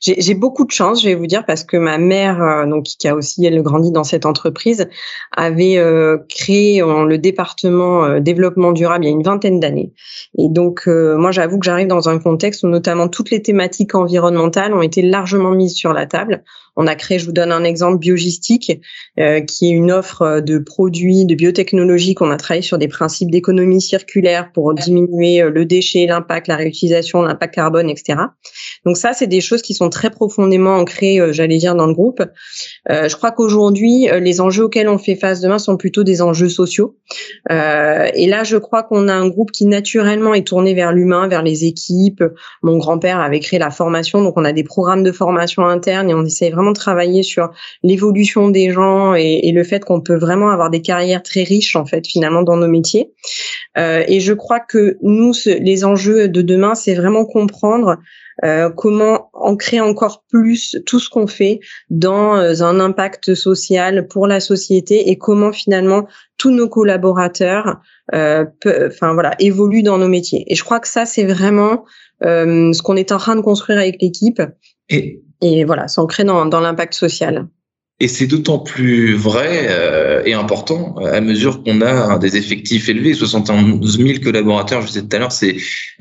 j'ai 0.00 0.34
beaucoup 0.34 0.64
de 0.64 0.70
chance, 0.70 1.02
je 1.02 1.08
vais 1.08 1.14
vous 1.14 1.26
dire, 1.26 1.44
parce 1.44 1.64
que 1.64 1.76
ma 1.76 1.98
mère, 1.98 2.42
euh, 2.42 2.66
donc 2.66 2.84
qui 2.84 3.08
a 3.08 3.14
aussi 3.14 3.44
elle 3.44 3.60
grandi 3.62 3.92
dans 3.92 4.04
cette 4.04 4.24
entreprise, 4.24 4.88
avait 5.36 5.76
euh, 5.76 6.16
créé 6.30 6.80
le 6.80 7.16
département 7.18 8.04
euh, 8.04 8.20
développement 8.20 8.72
durable 8.72 9.04
il 9.04 9.08
y 9.08 9.10
a 9.10 9.14
une 9.14 9.22
vingtaine 9.22 9.60
d'années. 9.60 9.92
Et 10.38 10.48
donc, 10.48 10.86
moi, 10.86 11.30
j'avoue 11.30 11.58
que 11.58 11.66
j'arrive 11.66 11.88
dans 11.88 12.08
un 12.08 12.18
contexte 12.18 12.62
où 12.62 12.68
notamment 12.68 13.08
toutes 13.08 13.30
les 13.30 13.42
thématiques 13.42 13.94
environnementales 13.94 14.72
ont 14.72 14.82
été 14.82 15.02
largement 15.02 15.50
mises 15.50 15.74
sur 15.74 15.92
la 15.92 16.06
table. 16.06 16.42
On 16.76 16.86
a 16.86 16.94
créé, 16.94 17.18
je 17.18 17.26
vous 17.26 17.32
donne 17.32 17.52
un 17.52 17.64
exemple, 17.64 17.98
Biogistique, 17.98 18.80
euh, 19.18 19.40
qui 19.40 19.68
est 19.68 19.72
une 19.72 19.92
offre 19.92 20.40
de 20.40 20.58
produits 20.58 21.26
de 21.26 21.34
biotechnologie 21.34 22.14
qu'on 22.14 22.30
a 22.30 22.36
travaillé 22.36 22.62
sur 22.62 22.78
des 22.78 22.88
principes 22.88 23.30
d'économie 23.30 23.80
circulaire 23.80 24.52
pour 24.52 24.74
diminuer 24.74 25.42
euh, 25.42 25.50
le 25.50 25.66
déchet, 25.66 26.06
l'impact, 26.06 26.48
la 26.48 26.56
réutilisation, 26.56 27.22
l'impact 27.22 27.54
carbone, 27.54 27.90
etc. 27.90 28.18
Donc 28.86 28.96
ça, 28.96 29.12
c'est 29.12 29.26
des 29.26 29.40
choses 29.40 29.62
qui 29.62 29.74
sont 29.74 29.90
très 29.90 30.10
profondément 30.10 30.76
ancrées, 30.76 31.20
euh, 31.20 31.32
j'allais 31.32 31.58
dire, 31.58 31.74
dans 31.74 31.86
le 31.86 31.94
groupe. 31.94 32.22
Euh, 32.90 33.08
je 33.08 33.16
crois 33.16 33.32
qu'aujourd'hui, 33.32 34.08
les 34.20 34.40
enjeux 34.40 34.64
auxquels 34.64 34.88
on 34.88 34.98
fait 34.98 35.16
face 35.16 35.40
demain 35.40 35.58
sont 35.58 35.76
plutôt 35.76 36.04
des 36.04 36.22
enjeux 36.22 36.48
sociaux. 36.48 36.96
et 37.50 38.26
là, 38.26 38.44
je 38.44 38.56
crois 38.56 38.82
qu'on 38.82 39.08
a 39.08 39.14
un 39.14 39.28
groupe 39.28 39.50
qui 39.50 39.66
naturellement 39.66 40.34
est 40.34 40.46
tourné 40.46 40.74
vers 40.74 40.92
l'humain, 40.92 41.28
vers 41.28 41.42
les 41.42 41.64
équipes. 41.64 42.24
Mon 42.62 42.78
grand-père 42.78 43.20
avait 43.20 43.40
créé 43.40 43.58
la 43.58 43.70
formation, 43.70 44.22
donc 44.22 44.34
on 44.36 44.44
a 44.44 44.52
des 44.52 44.64
programmes 44.64 45.02
de 45.02 45.12
formation 45.12 45.66
interne 45.66 46.10
et 46.10 46.14
on 46.14 46.24
essaie 46.24 46.50
vraiment 46.50 46.61
travailler 46.72 47.24
sur 47.24 47.50
l'évolution 47.82 48.48
des 48.48 48.70
gens 48.70 49.14
et, 49.14 49.50
le 49.52 49.64
fait 49.64 49.84
qu'on 49.84 50.00
peut 50.00 50.16
vraiment 50.16 50.50
avoir 50.50 50.70
des 50.70 50.80
carrières 50.80 51.22
très 51.22 51.42
riches 51.42 51.74
en 51.74 51.84
fait 51.84 52.06
finalement 52.06 52.42
dans 52.42 52.56
nos 52.56 52.68
métiers. 52.68 53.10
Euh, 53.76 54.04
et 54.06 54.20
je 54.20 54.32
crois 54.32 54.60
que 54.60 54.96
nous, 55.02 55.32
les 55.44 55.84
enjeux 55.84 56.28
de 56.28 56.42
demain, 56.42 56.76
c'est 56.76 56.94
vraiment 56.94 57.24
comprendre 57.24 57.98
euh, 58.44 58.70
comment 58.70 59.30
ancrer 59.34 59.80
encore 59.80 60.24
plus 60.30 60.76
tout 60.86 60.98
ce 60.98 61.10
qu'on 61.10 61.26
fait 61.26 61.60
dans 61.90 62.36
euh, 62.36 62.62
un 62.62 62.80
impact 62.80 63.34
social 63.34 64.08
pour 64.08 64.26
la 64.26 64.40
société 64.40 65.10
et 65.10 65.18
comment 65.18 65.52
finalement 65.52 66.06
tous 66.38 66.50
nos 66.50 66.68
collaborateurs 66.68 67.80
euh, 68.14 68.44
enfin 68.64 69.12
voilà 69.14 69.32
évoluent 69.38 69.82
dans 69.82 69.98
nos 69.98 70.08
métiers. 70.08 70.44
Et 70.48 70.54
je 70.54 70.64
crois 70.64 70.80
que 70.80 70.88
ça 70.88 71.06
c'est 71.06 71.24
vraiment 71.24 71.84
euh, 72.24 72.72
ce 72.72 72.82
qu'on 72.82 72.96
est 72.96 73.12
en 73.12 73.18
train 73.18 73.36
de 73.36 73.40
construire 73.40 73.78
avec 73.78 74.00
l'équipe. 74.00 74.42
Et 75.42 75.64
voilà, 75.64 75.88
s'ancrer 75.88 76.24
dans, 76.24 76.46
dans 76.46 76.60
l'impact 76.60 76.94
social. 76.94 77.46
Et 78.02 78.08
c'est 78.08 78.26
d'autant 78.26 78.58
plus 78.58 79.14
vrai 79.14 79.68
euh, 79.70 80.24
et 80.24 80.34
important 80.34 80.96
à 80.96 81.20
mesure 81.20 81.62
qu'on 81.62 81.80
a 81.82 82.18
des 82.18 82.36
effectifs 82.36 82.88
élevés, 82.88 83.14
71 83.14 83.96
000 83.96 84.18
collaborateurs, 84.20 84.82
je 84.82 84.88
disais 84.88 85.02
tout 85.02 85.14
à 85.14 85.20
l'heure, 85.20 85.30
c'est 85.30 85.54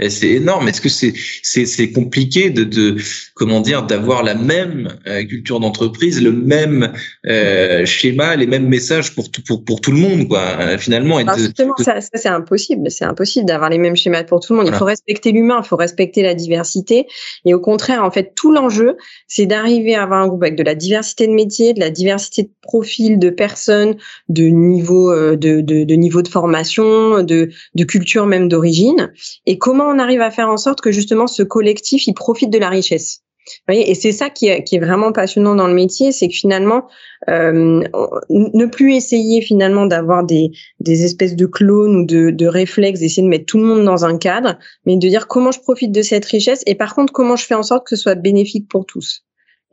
c'est 0.10 0.30
énorme. 0.30 0.68
Est-ce 0.68 0.82
que 0.82 0.90
c'est 0.90 1.14
c'est 1.44 1.68
c'est 1.68 1.92
compliqué 1.92 2.50
de 2.50 2.64
de 2.64 2.96
comment 3.36 3.62
dire 3.62 3.84
d'avoir 3.84 4.24
la 4.24 4.34
même 4.34 4.98
euh, 5.06 5.24
culture 5.26 5.60
d'entreprise, 5.60 6.20
le 6.24 6.32
même 6.32 6.92
euh, 7.28 7.86
schéma, 7.86 8.36
les 8.36 8.48
mêmes 8.48 8.68
messages 8.68 9.14
pour 9.14 9.30
tout 9.30 9.44
pour 9.44 9.64
pour 9.64 9.80
tout 9.80 9.92
le 9.92 10.00
monde 10.00 10.28
quoi 10.28 10.80
finalement. 10.80 11.20
Et 11.20 11.26
justement, 11.38 11.76
ça, 11.78 12.02
ça 12.02 12.10
c'est 12.16 12.30
impossible. 12.30 12.90
C'est 12.90 13.06
impossible 13.06 13.46
d'avoir 13.46 13.70
les 13.70 13.78
mêmes 13.78 13.96
schémas 13.96 14.24
pour 14.24 14.40
tout 14.40 14.54
le 14.54 14.60
monde. 14.62 14.70
Il 14.74 14.76
faut 14.76 14.86
respecter 14.86 15.32
l'humain, 15.32 15.62
il 15.64 15.68
faut 15.68 15.78
respecter 15.78 16.24
la 16.24 16.34
diversité. 16.34 17.06
Et 17.46 17.54
au 17.54 17.60
contraire, 17.60 18.04
en 18.04 18.10
fait, 18.10 18.34
tout 18.36 18.52
l'enjeu, 18.52 18.98
c'est 19.28 19.46
d'arriver 19.46 19.94
à 19.94 20.02
avoir 20.02 20.24
un 20.24 20.28
groupe 20.28 20.42
avec 20.42 20.56
de 20.56 20.64
la 20.64 20.74
diversité 20.74 21.28
de 21.28 21.34
métiers, 21.34 21.76
de 21.76 21.80
la 21.80 21.91
diversité 21.92 22.44
de 22.44 22.52
profils, 22.62 23.20
de 23.20 23.30
personnes, 23.30 23.98
de 24.30 24.44
niveau 24.44 25.12
euh, 25.12 25.36
de, 25.36 25.96
niveau 25.96 26.22
de 26.22 26.28
formation, 26.28 27.24
de, 27.24 27.50
culture 27.84 28.26
même 28.26 28.48
d'origine, 28.48 29.12
et 29.46 29.58
comment 29.58 29.86
on 29.86 30.00
arrive 30.00 30.22
à 30.22 30.32
faire 30.32 30.50
en 30.50 30.58
sorte 30.58 30.82
que 30.82 30.92
justement 30.92 31.28
ce 31.28 31.44
collectif 31.44 32.08
il 32.08 32.14
profite 32.14 32.50
de 32.50 32.60
la 32.60 32.70
richesse? 32.70 33.22
Et 33.70 33.96
c'est 33.96 34.12
ça 34.12 34.30
qui 34.30 34.48
est, 34.48 34.80
vraiment 34.80 35.12
passionnant 35.12 35.56
dans 35.56 35.68
le 35.68 35.74
métier, 35.74 36.12
c'est 36.12 36.28
que 36.28 36.34
finalement, 36.34 36.88
euh, 37.30 37.82
ne 38.30 38.66
plus 38.66 38.94
essayer 38.94 39.42
finalement 39.42 39.86
d'avoir 39.86 40.24
des, 40.24 40.52
des 40.80 41.04
espèces 41.04 41.36
de 41.36 41.46
clones 41.46 41.96
ou 41.96 42.06
de, 42.06 42.30
de 42.30 42.46
réflexes, 42.46 43.00
d'essayer 43.00 43.24
de 43.24 43.28
mettre 43.28 43.46
tout 43.46 43.58
le 43.58 43.64
monde 43.64 43.84
dans 43.84 44.06
un 44.06 44.18
cadre, 44.18 44.58
mais 44.86 44.98
de 44.98 45.08
dire 45.08 45.28
comment 45.28 45.52
je 45.52 45.60
profite 45.60 45.92
de 45.92 46.02
cette 46.02 46.26
richesse 46.26 46.64
et 46.68 46.76
par 46.76 46.94
contre 46.94 47.14
comment 47.14 47.36
je 47.36 47.46
fais 47.46 47.56
en 47.56 47.64
sorte 47.64 47.86
que 47.88 47.96
ce 47.96 48.02
soit 48.04 48.16
bénéfique 48.16 48.68
pour 48.70 48.86
tous. 48.86 49.24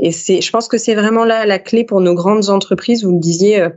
Et 0.00 0.12
c'est, 0.12 0.40
je 0.40 0.50
pense 0.50 0.68
que 0.68 0.78
c'est 0.78 0.94
vraiment 0.94 1.24
là 1.24 1.44
la 1.46 1.58
clé 1.58 1.84
pour 1.84 2.00
nos 2.00 2.14
grandes 2.14 2.50
entreprises. 2.50 3.04
Vous 3.04 3.12
le 3.12 3.18
disiez, 3.18 3.60
euh, 3.60 3.68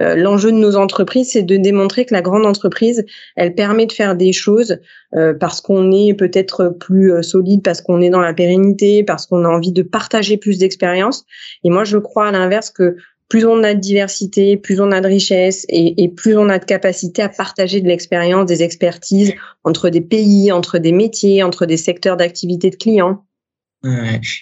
euh, 0.00 0.14
l'enjeu 0.14 0.52
de 0.52 0.56
nos 0.56 0.76
entreprises, 0.76 1.30
c'est 1.32 1.42
de 1.42 1.56
démontrer 1.56 2.04
que 2.04 2.14
la 2.14 2.22
grande 2.22 2.46
entreprise, 2.46 3.04
elle 3.34 3.54
permet 3.54 3.86
de 3.86 3.92
faire 3.92 4.14
des 4.14 4.32
choses 4.32 4.78
euh, 5.14 5.34
parce 5.34 5.60
qu'on 5.60 5.90
est 5.90 6.14
peut-être 6.14 6.76
plus 6.78 7.22
solide, 7.22 7.62
parce 7.62 7.80
qu'on 7.80 8.00
est 8.00 8.10
dans 8.10 8.20
la 8.20 8.34
pérennité, 8.34 9.02
parce 9.02 9.26
qu'on 9.26 9.44
a 9.44 9.48
envie 9.48 9.72
de 9.72 9.82
partager 9.82 10.36
plus 10.36 10.58
d'expériences. 10.58 11.24
Et 11.64 11.70
moi, 11.70 11.84
je 11.84 11.98
crois 11.98 12.28
à 12.28 12.30
l'inverse 12.30 12.70
que 12.70 12.96
plus 13.28 13.44
on 13.44 13.64
a 13.64 13.74
de 13.74 13.80
diversité, 13.80 14.56
plus 14.56 14.80
on 14.80 14.92
a 14.92 15.00
de 15.00 15.08
richesse 15.08 15.66
et 15.68 16.08
plus 16.08 16.38
on 16.38 16.48
a 16.48 16.60
de 16.60 16.64
capacité 16.64 17.22
à 17.22 17.28
partager 17.28 17.80
de 17.80 17.88
l'expérience, 17.88 18.46
des 18.46 18.62
expertises 18.62 19.34
entre 19.64 19.88
des 19.88 20.00
pays, 20.00 20.52
entre 20.52 20.78
des 20.78 20.92
métiers, 20.92 21.42
entre 21.42 21.66
des 21.66 21.76
secteurs 21.76 22.16
d'activité 22.16 22.70
de 22.70 22.76
clients. 22.76 23.25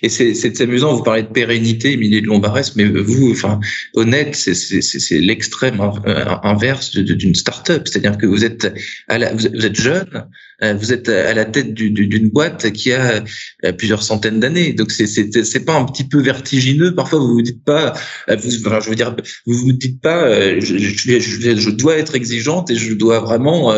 Et 0.02 0.08
c'est 0.08 0.60
amusant, 0.60 0.94
vous 0.94 1.02
parlez 1.02 1.22
de 1.22 1.28
pérennité, 1.28 1.92
Émilie 1.92 2.22
de 2.22 2.26
Lombarès, 2.26 2.76
mais 2.76 2.84
vous, 2.84 3.30
enfin, 3.32 3.60
honnête, 3.94 4.34
c'est 4.34 5.18
l'extrême 5.18 5.80
euh, 6.06 6.24
inverse 6.42 6.96
d'une 6.96 7.34
start-up. 7.34 7.86
C'est-à-dire 7.86 8.16
que 8.16 8.26
vous 8.26 8.44
êtes, 8.44 8.72
à 9.08 9.18
la, 9.18 9.34
vous 9.34 9.46
êtes 9.46 9.78
jeune, 9.78 10.26
vous 10.72 10.92
êtes 10.92 11.08
à 11.08 11.34
la 11.34 11.44
tête 11.44 11.74
d'une 11.74 12.30
boîte 12.30 12.72
qui 12.72 12.92
a 12.92 13.22
euh, 13.64 13.72
plusieurs 13.72 14.02
centaines 14.02 14.40
d'années. 14.40 14.72
Donc 14.72 14.90
c'est 14.90 15.06
c'est 15.06 15.64
pas 15.64 15.74
un 15.74 15.84
petit 15.84 16.04
peu 16.04 16.20
vertigineux. 16.20 16.94
Parfois 16.94 17.18
vous 17.18 17.34
vous 17.34 17.42
dites 17.42 17.64
pas, 17.64 17.94
vous, 18.28 18.66
enfin, 18.66 18.80
je 18.80 18.88
veux 18.88 18.96
dire, 18.96 19.14
vous 19.46 19.58
vous 19.58 19.72
dites 19.72 20.00
pas, 20.00 20.58
je, 20.60 20.78
je, 20.78 21.56
je, 21.56 21.70
dois 21.70 21.96
être 21.98 22.14
exigeante 22.14 22.70
et 22.70 22.76
je 22.76 22.94
dois 22.94 23.20
vraiment, 23.20 23.72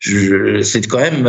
je, 0.00 0.62
c'est 0.62 0.86
quand 0.86 0.98
même, 0.98 1.28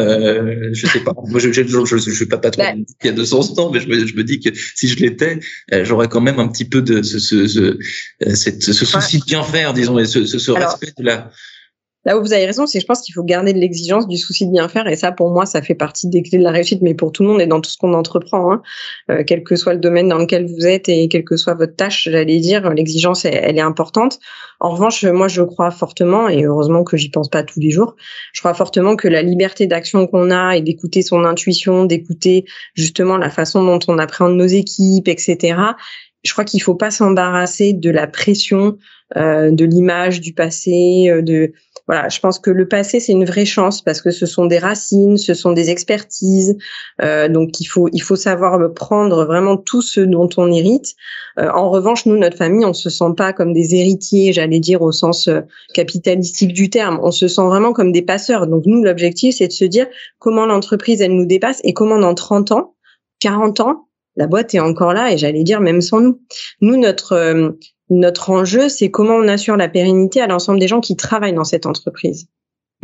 je 0.73 0.87
sais 0.87 1.01
pas. 1.01 1.13
Moi 1.27 1.39
je 1.39 1.51
je, 1.51 2.11
suis 2.11 2.25
pas 2.25 2.37
patron 2.37 2.63
bah, 2.63 2.73
il 2.75 3.07
y 3.07 3.09
a 3.09 3.13
200 3.13 3.59
ans 3.59 3.71
mais 3.71 3.79
je 3.79 3.87
me, 3.87 4.05
je 4.05 4.15
me 4.15 4.23
dis 4.23 4.39
que 4.39 4.49
si 4.75 4.87
je 4.87 4.97
l'étais, 4.99 5.39
euh, 5.73 5.85
j'aurais 5.85 6.07
quand 6.07 6.21
même 6.21 6.39
un 6.39 6.47
petit 6.47 6.65
peu 6.65 6.81
de 6.81 7.01
ce, 7.01 7.19
ce, 7.19 7.47
ce, 7.47 7.59
euh, 7.59 8.35
cette, 8.35 8.63
ce 8.63 8.85
souci 8.85 9.19
de 9.19 9.25
bien 9.25 9.43
faire, 9.43 9.73
disons, 9.73 9.99
et 9.99 10.05
ce, 10.05 10.25
ce, 10.25 10.51
respect 10.51 10.93
de 10.97 11.03
la, 11.03 11.31
Là 12.07 12.17
où 12.17 12.21
vous 12.21 12.31
avez 12.31 12.45
raison, 12.45 12.65
c'est 12.65 12.79
je 12.79 12.85
pense 12.85 13.01
qu'il 13.01 13.13
faut 13.13 13.23
garder 13.23 13.51
de 13.51 13.59
l'exigence, 13.59 14.07
du 14.07 14.15
souci 14.15 14.47
de 14.47 14.51
bien 14.53 14.69
faire, 14.69 14.87
et 14.87 14.95
ça, 14.95 15.11
pour 15.11 15.29
moi, 15.29 15.45
ça 15.45 15.61
fait 15.61 15.75
partie 15.75 16.07
des 16.07 16.23
clés 16.23 16.37
de 16.37 16.43
la 16.43 16.51
réussite, 16.51 16.81
mais 16.81 16.93
pour 16.93 17.11
tout 17.11 17.21
le 17.23 17.27
monde 17.27 17.41
et 17.41 17.47
dans 17.47 17.59
tout 17.59 17.69
ce 17.69 17.77
qu'on 17.77 17.93
entreprend, 17.93 18.53
hein. 18.53 18.61
euh, 19.11 19.23
quel 19.27 19.43
que 19.43 19.57
soit 19.57 19.73
le 19.73 19.81
domaine 19.81 20.07
dans 20.07 20.17
lequel 20.17 20.45
vous 20.45 20.65
êtes 20.65 20.87
et 20.87 21.09
quelle 21.09 21.25
que 21.25 21.35
soit 21.35 21.55
votre 21.55 21.75
tâche, 21.75 22.07
j'allais 22.09 22.39
dire, 22.39 22.69
l'exigence, 22.69 23.25
elle, 23.25 23.57
est 23.57 23.61
importante. 23.61 24.19
En 24.61 24.69
revanche, 24.69 25.03
moi, 25.03 25.27
je 25.27 25.41
crois 25.41 25.69
fortement, 25.69 26.29
et 26.29 26.45
heureusement 26.45 26.85
que 26.85 26.95
j'y 26.95 27.09
pense 27.09 27.27
pas 27.27 27.43
tous 27.43 27.59
les 27.59 27.71
jours, 27.71 27.97
je 28.31 28.39
crois 28.39 28.53
fortement 28.53 28.95
que 28.95 29.09
la 29.09 29.21
liberté 29.21 29.67
d'action 29.67 30.07
qu'on 30.07 30.31
a 30.31 30.55
et 30.55 30.61
d'écouter 30.61 31.01
son 31.01 31.25
intuition, 31.25 31.83
d'écouter 31.83 32.45
justement 32.73 33.17
la 33.17 33.29
façon 33.29 33.65
dont 33.65 33.79
on 33.89 33.97
appréhende 33.97 34.37
nos 34.37 34.47
équipes, 34.47 35.09
etc. 35.09 35.57
Je 36.23 36.31
crois 36.31 36.45
qu'il 36.45 36.61
faut 36.61 36.75
pas 36.75 36.89
s'embarrasser 36.89 37.73
de 37.73 37.89
la 37.89 38.07
pression, 38.07 38.77
euh, 39.15 39.51
de 39.51 39.63
l'image 39.65 40.19
du 40.19 40.33
passé, 40.33 41.07
euh, 41.09 41.21
de 41.21 41.53
voilà, 41.87 42.09
je 42.09 42.19
pense 42.19 42.37
que 42.37 42.51
le 42.51 42.67
passé 42.67 42.99
c'est 42.99 43.13
une 43.13 43.23
vraie 43.23 43.45
chance 43.45 43.81
parce 43.81 44.01
que 44.01 44.11
ce 44.11 44.25
sont 44.25 44.45
des 44.45 44.57
racines, 44.57 45.17
ce 45.17 45.33
sont 45.33 45.53
des 45.53 45.69
expertises, 45.69 46.57
euh, 47.01 47.29
donc 47.29 47.61
il 47.61 47.65
faut 47.65 47.87
il 47.93 48.01
faut 48.01 48.17
savoir 48.17 48.73
prendre 48.73 49.23
vraiment 49.23 49.55
tout 49.55 49.81
ce 49.81 50.01
dont 50.01 50.27
on 50.35 50.51
hérite. 50.51 50.95
Euh, 51.39 51.49
en 51.49 51.69
revanche, 51.69 52.05
nous 52.05 52.17
notre 52.17 52.37
famille, 52.37 52.65
on 52.65 52.73
se 52.73 52.89
sent 52.89 53.13
pas 53.15 53.31
comme 53.31 53.53
des 53.53 53.75
héritiers, 53.75 54.33
j'allais 54.33 54.59
dire 54.59 54.81
au 54.81 54.91
sens 54.91 55.29
euh, 55.29 55.41
capitalistique 55.73 56.51
du 56.53 56.69
terme. 56.69 56.99
On 57.01 57.11
se 57.11 57.29
sent 57.29 57.43
vraiment 57.43 57.71
comme 57.71 57.93
des 57.93 58.01
passeurs. 58.01 58.47
Donc 58.47 58.63
nous 58.65 58.83
l'objectif 58.83 59.35
c'est 59.37 59.47
de 59.47 59.53
se 59.53 59.65
dire 59.65 59.87
comment 60.19 60.45
l'entreprise 60.45 61.01
elle 61.01 61.15
nous 61.15 61.25
dépasse 61.25 61.61
et 61.63 61.73
comment 61.73 61.99
dans 61.99 62.15
30 62.15 62.51
ans, 62.51 62.75
40 63.21 63.61
ans 63.61 63.86
la 64.17 64.27
boîte 64.27 64.53
est 64.53 64.59
encore 64.59 64.93
là 64.93 65.13
et 65.13 65.17
j'allais 65.17 65.43
dire 65.43 65.61
même 65.61 65.81
sans 65.81 66.01
nous. 66.01 66.19
Nous, 66.61 66.75
notre 66.75 67.13
euh, 67.13 67.51
notre 67.89 68.29
enjeu, 68.31 68.67
c'est 68.67 68.91
comment 68.91 69.15
on 69.15 69.27
assure 69.29 69.55
la 69.55 69.69
pérennité 69.69 70.19
à 70.19 70.27
l'ensemble 70.27 70.59
des 70.59 70.67
gens 70.67 70.81
qui 70.81 70.97
travaillent 70.97 71.33
dans 71.33 71.45
cette 71.45 71.65
entreprise. 71.65 72.27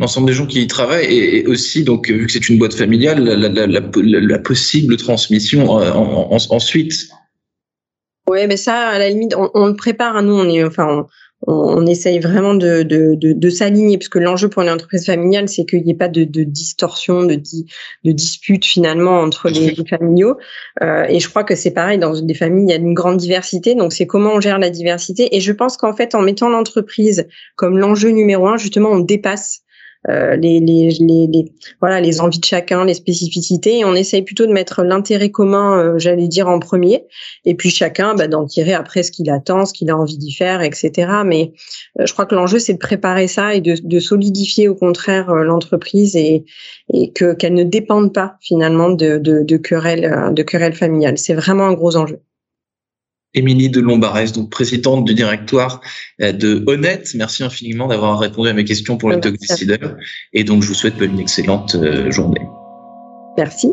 L'ensemble 0.00 0.26
des 0.26 0.32
gens 0.32 0.46
qui 0.46 0.62
y 0.62 0.66
travaillent 0.66 1.12
et, 1.12 1.46
aussi, 1.46 1.84
donc, 1.84 2.08
vu 2.08 2.26
que 2.26 2.32
c'est 2.32 2.48
une 2.48 2.58
boîte 2.58 2.74
familiale, 2.74 3.22
la, 3.22 3.48
la, 3.48 3.66
la, 3.66 3.80
la 3.94 4.38
possible 4.38 4.96
transmission 4.96 5.78
euh, 5.78 5.92
ensuite. 5.92 6.94
Oui, 8.28 8.46
mais 8.48 8.56
ça, 8.56 8.88
à 8.88 8.98
la 8.98 9.10
limite, 9.10 9.34
on, 9.36 9.50
on 9.54 9.66
le 9.66 9.76
prépare. 9.76 10.22
Nous, 10.22 10.32
on 10.32 10.48
est, 10.48 10.64
enfin, 10.64 11.06
on, 11.46 11.86
essaye 11.86 12.20
vraiment 12.20 12.54
de, 12.54 12.82
de, 12.82 13.14
de, 13.14 13.32
de 13.32 13.50
s'aligner, 13.50 13.98
puisque 13.98 14.16
l'enjeu 14.16 14.48
pour 14.48 14.62
une 14.62 14.70
entreprise 14.70 15.04
familiale, 15.04 15.48
c'est 15.48 15.64
qu'il 15.64 15.82
n'y 15.82 15.90
ait 15.90 15.96
pas 15.96 16.08
de, 16.08 16.24
de 16.24 16.42
distorsion, 16.42 17.24
de, 17.24 17.34
de 17.34 18.12
dispute 18.12 18.64
finalement 18.64 19.20
entre 19.20 19.48
les, 19.48 19.74
familiaux. 19.88 20.36
Euh, 20.82 21.04
et 21.04 21.20
je 21.20 21.28
crois 21.28 21.44
que 21.44 21.54
c'est 21.54 21.72
pareil, 21.72 21.98
dans 21.98 22.18
des 22.18 22.34
familles, 22.34 22.64
il 22.68 22.70
y 22.70 22.72
a 22.72 22.76
une 22.76 22.94
grande 22.94 23.18
diversité, 23.18 23.74
donc 23.74 23.92
c'est 23.92 24.06
comment 24.06 24.34
on 24.34 24.40
gère 24.40 24.58
la 24.58 24.70
diversité. 24.70 25.36
Et 25.36 25.40
je 25.40 25.52
pense 25.52 25.76
qu'en 25.76 25.94
fait, 25.94 26.14
en 26.14 26.22
mettant 26.22 26.48
l'entreprise 26.48 27.26
comme 27.56 27.78
l'enjeu 27.78 28.10
numéro 28.10 28.46
un, 28.48 28.56
justement, 28.56 28.90
on 28.90 29.00
dépasse 29.00 29.63
euh, 30.10 30.36
les, 30.36 30.60
les, 30.60 30.90
les, 30.90 31.52
voilà 31.80 32.00
les 32.00 32.20
envies 32.20 32.38
de 32.38 32.44
chacun, 32.44 32.84
les 32.84 32.94
spécificités, 32.94 33.78
et 33.78 33.84
on 33.84 33.94
essaye 33.94 34.22
plutôt 34.22 34.46
de 34.46 34.52
mettre 34.52 34.82
l'intérêt 34.82 35.30
commun, 35.30 35.78
euh, 35.78 35.98
j'allais 35.98 36.28
dire 36.28 36.48
en 36.48 36.58
premier, 36.58 37.06
et 37.44 37.54
puis 37.54 37.70
chacun 37.70 38.14
bah, 38.14 38.28
d'en 38.28 38.44
tirer 38.44 38.74
après 38.74 39.02
ce 39.02 39.10
qu'il 39.10 39.30
attend, 39.30 39.64
ce 39.64 39.72
qu'il 39.72 39.90
a 39.90 39.96
envie 39.96 40.18
d'y 40.18 40.32
faire, 40.32 40.62
etc. 40.62 40.92
Mais 41.24 41.52
euh, 42.00 42.06
je 42.06 42.12
crois 42.12 42.26
que 42.26 42.34
l'enjeu 42.34 42.58
c'est 42.58 42.74
de 42.74 42.78
préparer 42.78 43.28
ça 43.28 43.54
et 43.54 43.60
de, 43.60 43.76
de 43.82 44.00
solidifier 44.00 44.68
au 44.68 44.74
contraire 44.74 45.32
l'entreprise 45.34 46.16
et, 46.16 46.44
et 46.92 47.12
que 47.12 47.32
qu'elle 47.34 47.54
ne 47.54 47.64
dépende 47.64 48.12
pas 48.12 48.36
finalement 48.40 48.90
de, 48.90 49.18
de, 49.18 49.42
de 49.42 49.56
querelles 49.56 50.32
de 50.34 50.42
querelles 50.42 50.74
familiales. 50.74 51.18
C'est 51.18 51.34
vraiment 51.34 51.64
un 51.64 51.72
gros 51.72 51.96
enjeu. 51.96 52.20
Émilie 53.34 53.68
de 53.68 53.80
Lombarès, 53.80 54.32
donc 54.32 54.50
présidente 54.50 55.04
du 55.04 55.14
directoire 55.14 55.80
euh, 56.20 56.32
de 56.32 56.62
Honnête. 56.66 57.10
Merci 57.14 57.42
infiniment 57.42 57.88
d'avoir 57.88 58.18
répondu 58.18 58.48
à 58.48 58.52
mes 58.52 58.64
questions 58.64 58.96
pour 58.96 59.10
le 59.10 59.20
Talk 59.20 59.38
Decider. 59.38 59.78
Et 60.32 60.44
donc, 60.44 60.62
je 60.62 60.68
vous 60.68 60.74
souhaite 60.74 61.00
une 61.00 61.18
excellente 61.18 61.74
euh, 61.74 62.10
journée. 62.10 62.42
Merci. 63.36 63.72